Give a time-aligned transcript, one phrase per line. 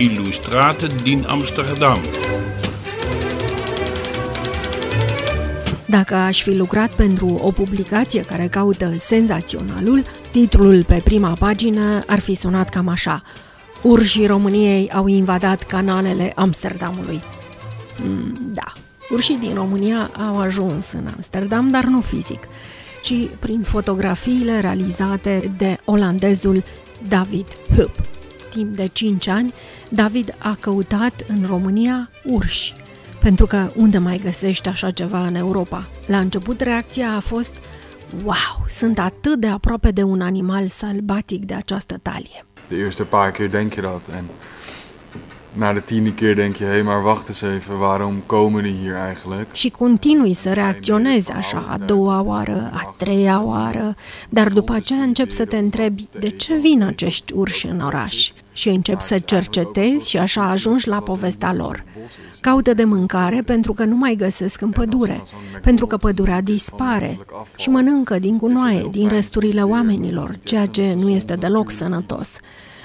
[0.00, 1.98] Illustrate din Amsterdam.
[5.86, 12.18] Dacă aș fi lucrat pentru o publicație care caută senzaționalul, titlul pe prima pagină ar
[12.18, 13.22] fi sunat cam așa.
[13.82, 17.20] Urșii României au invadat canalele Amsterdamului.
[18.04, 18.72] Mm, da,
[19.10, 22.48] urșii din România au ajuns în Amsterdam, dar nu fizic,
[23.02, 26.64] ci prin fotografiile realizate de olandezul
[27.08, 27.46] David
[27.76, 28.17] Hup.
[28.58, 29.52] Timp de 5 ani,
[29.88, 32.74] David a căutat în România urși,
[33.20, 35.88] pentru că unde mai găsești așa ceva în Europa?
[36.06, 37.54] La început reacția a fost
[38.24, 42.46] Wow, sunt atât de aproape de un animal sălbatic de această talie.
[42.68, 44.24] De eerste paar keer denk je dat en
[45.52, 48.74] na de tiende keer denk je, hé, hey, maar wacht eens even, waarom komen die
[48.82, 49.52] hier eigenlijk?
[49.52, 53.94] Și continui să reacționezi așa, a doua oară, a treia oară,
[54.28, 58.68] dar după aceea începi să te întrebi de ce vin acești urși în oraș și
[58.68, 61.84] începi să cercetezi și așa ajungi la povestea lor.
[62.40, 65.22] Caută de mâncare pentru că nu mai găsesc în pădure,
[65.62, 67.18] pentru că pădurea dispare
[67.56, 72.38] și mănâncă din gunoaie, din resturile oamenilor, ceea ce nu este deloc sănătos,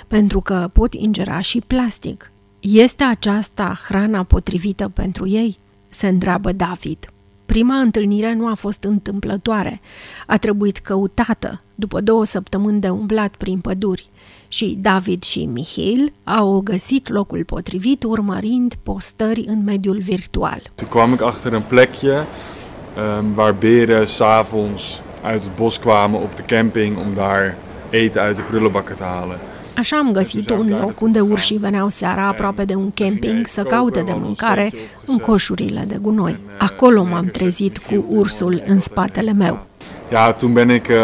[0.07, 2.31] pentru că pot ingera și plastic.
[2.59, 5.57] Este aceasta hrana potrivită pentru ei?
[5.89, 7.07] se întreabă David.
[7.45, 9.81] Prima întâlnire nu a fost întâmplătoare.
[10.27, 14.09] A trebuit căutată după două săptămâni de umblat prin păduri
[14.47, 20.61] și David și Michiel au găsit locul potrivit urmărind postări în mediul virtual.
[20.75, 24.83] Toen kwam ik achter een plekje um, waar beren s'avonds
[25.31, 27.55] uit het bos kwamen op de camping om daar
[27.89, 29.37] eten uit de prullenbakken te halen.
[29.77, 34.01] Așa am găsit un loc unde urșii veneau seara aproape de un camping să caute
[34.01, 34.71] de mâncare
[35.05, 36.39] în coșurile de gunoi.
[36.57, 39.65] Acolo m-am trezit cu ursul în spatele meu.
[40.11, 40.95] Ja, toen ben ik uh,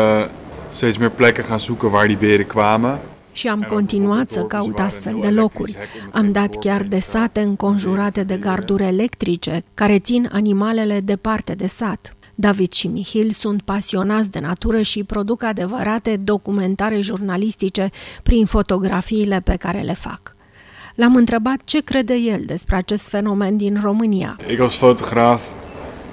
[0.69, 2.99] steeds meer plekken gaan zoeken waar die beren kwamen.
[3.31, 5.75] Și am continuat să caut astfel de locuri.
[6.11, 12.13] Am dat chiar de sate înconjurate de garduri electrice care țin animalele departe de sat.
[12.35, 17.89] David și Mihil sunt pasionați de natură și produc adevărate documentare jurnalistice
[18.23, 20.35] prin fotografiile pe care le fac.
[20.95, 24.37] L-am întrebat ce crede el despre acest fenomen din România.
[24.49, 25.41] Ik als fotograaf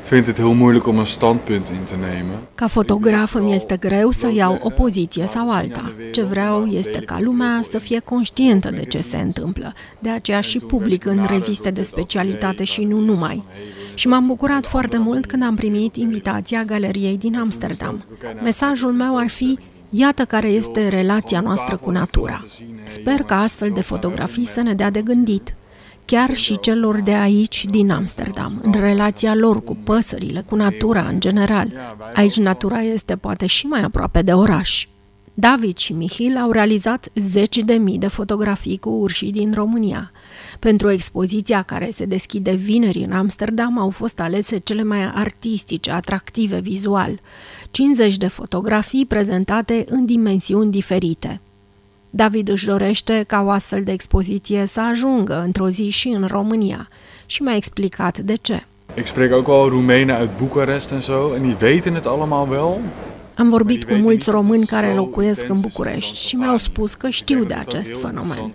[0.08, 2.38] vind het heel moeilijk om een standpunt in te nemen.
[2.54, 5.92] Ca fotograf îmi este greu să iau o poziție sau alta.
[6.12, 9.74] Ce vreau este ca lumea să fie conștientă de ce se întâmplă.
[9.98, 13.42] De aceea și public în reviste de specialitate și nu numai.
[13.94, 18.04] Și m-am bucurat foarte mult când am primit invitația galeriei din Amsterdam.
[18.42, 19.58] Mesajul meu ar fi
[19.90, 22.44] Iată care este relația noastră cu natura.
[22.86, 25.54] Sper că astfel de fotografii să ne dea de gândit
[26.06, 31.20] chiar și celor de aici, din Amsterdam, în relația lor cu păsările, cu natura în
[31.20, 31.72] general.
[32.14, 34.86] Aici natura este poate și mai aproape de oraș.
[35.38, 40.10] David și Mihil au realizat zeci de mii de fotografii cu urșii din România.
[40.58, 46.60] Pentru expoziția care se deschide vineri în Amsterdam au fost alese cele mai artistice, atractive
[46.60, 47.20] vizual.
[47.70, 51.40] 50 de fotografii prezentate în dimensiuni diferite.
[52.16, 56.88] David își dorește ca o astfel de expoziție să ajungă într-o zi și în România
[57.26, 58.64] și mi-a explicat de ce.
[58.98, 62.80] Ik spreek ook wel Roemenen uit Boekarest en zo en die weten het allemaal wel.
[63.36, 67.54] Am vorbit cu mulți români care locuiesc în București și mi-au spus că știu de
[67.54, 68.52] acest fenomen,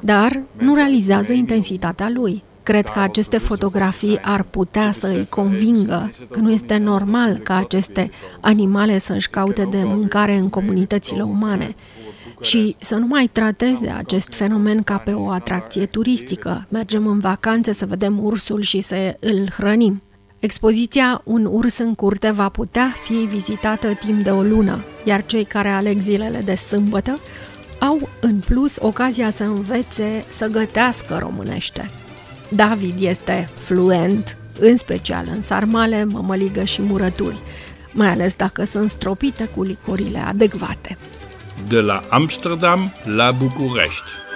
[0.00, 2.42] dar nu realizează intensitatea lui.
[2.62, 8.10] Cred că aceste fotografii ar putea să îi convingă că nu este normal ca aceste
[8.40, 11.74] animale să-și caute de mâncare în comunitățile umane
[12.40, 16.66] și să nu mai trateze acest fenomen ca pe o atracție turistică.
[16.68, 20.02] Mergem în vacanțe să vedem ursul și să îl hrănim.
[20.38, 25.44] Expoziția Un urs în curte va putea fi vizitată timp de o lună, iar cei
[25.44, 27.18] care aleg zilele de sâmbătă
[27.78, 31.90] au în plus ocazia să învețe să gătească românește.
[32.48, 37.42] David este fluent, în special în sarmale, mămăligă și murături,
[37.92, 40.98] mai ales dacă sunt stropite cu licurile adecvate.
[41.66, 44.27] De la Amsterdam la București.